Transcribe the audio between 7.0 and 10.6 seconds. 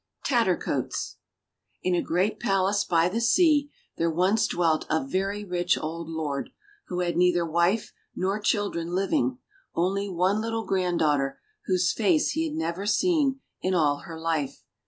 had neither wife nor children living, only one